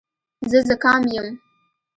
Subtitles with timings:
[0.49, 1.27] زه زکام یم.